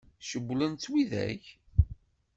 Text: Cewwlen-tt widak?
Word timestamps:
Cewwlen-tt 0.27 0.89
widak? 0.91 1.43